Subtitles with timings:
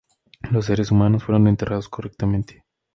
[0.49, 2.63] Los seres humanos fueron enterrados correctamente.